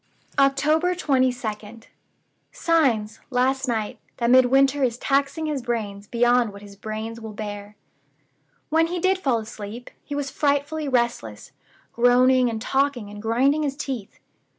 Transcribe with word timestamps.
"October 0.39 0.95
22d. 0.95 1.85
Signs, 2.51 3.19
last 3.29 3.67
night, 3.67 3.99
that 4.17 4.31
Midwinter 4.31 4.81
is 4.83 4.97
taxing 4.97 5.45
his 5.45 5.61
brains 5.61 6.07
beyond 6.07 6.51
what 6.51 6.63
his 6.63 6.75
brains 6.75 7.21
will 7.21 7.33
bear. 7.33 7.75
When 8.69 8.87
he 8.87 8.97
did 8.97 9.19
fall 9.19 9.37
asleep, 9.37 9.91
he 10.03 10.15
was 10.15 10.31
frightfully 10.31 10.87
restless; 10.87 11.51
groaning 11.93 12.49
and 12.49 12.59
talking 12.59 13.11
and 13.11 13.21
grinding 13.21 13.61
his 13.61 13.77
teeth. 13.77 14.17